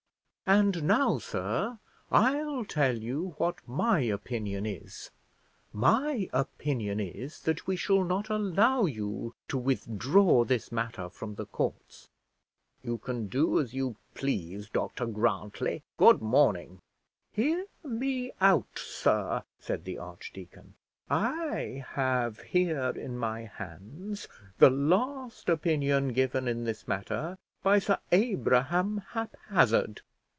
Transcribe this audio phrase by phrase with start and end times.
[0.47, 1.79] And now, sir,
[2.11, 5.09] I'll tell you what my opinion is:
[5.71, 11.45] my opinion is, that we shall not allow you to withdraw this matter from the
[11.45, 12.09] courts."
[12.83, 16.81] "You can do as you please, Dr Grantly; good morning."
[17.31, 20.73] "Hear me out, sir," said the archdeacon;
[21.09, 24.27] "I have here in my hands
[24.57, 30.01] the last opinion given in this matter by Sir Abraham Haphazard.